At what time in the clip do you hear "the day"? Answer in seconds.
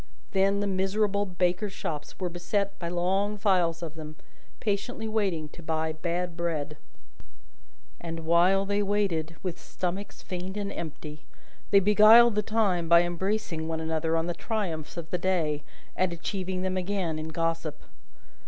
15.11-15.61